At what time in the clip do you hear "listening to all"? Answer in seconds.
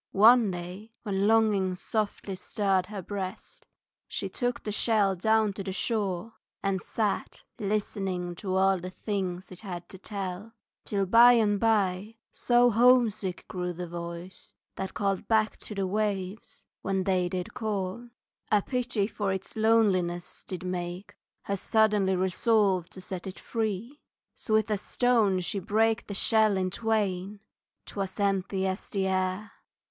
7.59-8.79